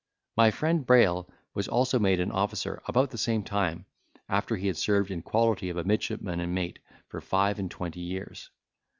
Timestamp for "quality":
5.21-5.69